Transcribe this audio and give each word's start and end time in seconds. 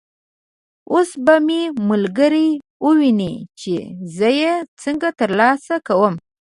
اوس 0.93 1.09
به 1.25 1.35
مې 1.45 1.61
ملګري 1.89 2.49
وویني 2.85 3.33
چې 3.59 3.73
زه 4.17 4.29
یې 4.39 4.53
څنګه 4.81 5.09
تر 5.19 5.29
لاسه 5.39 5.75
کوم. 5.87 6.13